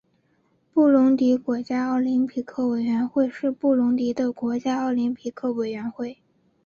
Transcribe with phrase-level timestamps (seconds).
[0.73, 6.17] 布隆迪国家奥林匹克委员会是布隆迪的国家奥林匹克委员会。